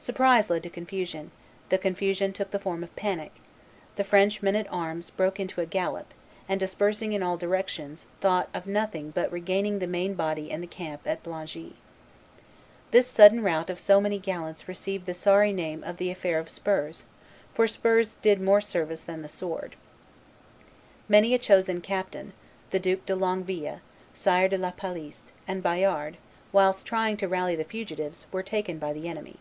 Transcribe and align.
Surprise 0.00 0.48
led 0.48 0.62
to 0.62 0.70
confusion; 0.70 1.32
the 1.70 1.76
confusion 1.76 2.32
took 2.32 2.52
the 2.52 2.58
form 2.60 2.84
of 2.84 2.94
panic; 2.96 3.34
the 3.96 4.04
French 4.04 4.40
men 4.44 4.54
at 4.54 4.72
arms 4.72 5.10
broke 5.10 5.40
into 5.40 5.60
a 5.60 5.66
gallop, 5.66 6.14
and, 6.48 6.60
dispersing 6.60 7.12
in 7.14 7.20
all 7.22 7.36
directions, 7.36 8.06
thought 8.20 8.48
of 8.54 8.64
nothing 8.64 9.10
but 9.10 9.30
regaining 9.32 9.80
the 9.80 9.88
main 9.88 10.14
body 10.14 10.52
and 10.52 10.62
the 10.62 10.68
camp 10.68 11.00
at 11.04 11.24
Blangy. 11.24 11.74
This 12.92 13.08
sudden 13.08 13.42
rout 13.42 13.68
of 13.70 13.80
so 13.80 14.00
many 14.00 14.20
gallants 14.20 14.68
received 14.68 15.04
the 15.04 15.14
sorry 15.14 15.52
name 15.52 15.82
of 15.82 15.96
the 15.96 16.12
affair 16.12 16.38
of 16.38 16.48
spurs, 16.48 17.02
for 17.52 17.66
spurs 17.66 18.18
did 18.22 18.40
more 18.40 18.60
service 18.60 19.00
than 19.00 19.22
the 19.22 19.28
sword. 19.28 19.74
Many 21.08 21.34
a 21.34 21.38
chosen 21.40 21.80
captain, 21.80 22.34
the 22.70 22.78
Duke 22.78 23.04
de 23.04 23.16
Longueville, 23.16 23.80
Sire 24.14 24.46
de 24.46 24.58
la 24.58 24.70
Palisse, 24.70 25.32
and 25.48 25.60
Bayard, 25.60 26.18
whilst 26.52 26.86
trying 26.86 27.16
to 27.16 27.26
rally 27.28 27.56
the 27.56 27.64
fugitives, 27.64 28.28
were 28.30 28.44
taken 28.44 28.78
by 28.78 28.92
the 28.92 29.08
enemy. 29.08 29.38